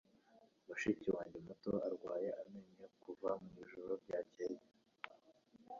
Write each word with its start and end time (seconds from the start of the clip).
Mushiki 0.65 1.07
wanjye 1.15 1.37
muto 1.47 1.71
arwaye 1.87 2.29
amenyo 2.41 2.85
kuva 3.01 3.29
mwijoro 3.43 3.91
ryakeye. 4.03 4.61